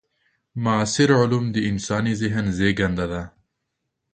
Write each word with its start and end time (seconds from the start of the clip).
معاصر 0.63 1.09
علوم 1.21 1.45
د 1.51 1.57
انساني 1.69 2.13
ذهن 2.21 2.45
زېږنده 2.57 3.05
وي. 3.11 3.23